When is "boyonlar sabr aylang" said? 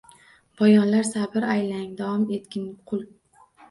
0.61-1.95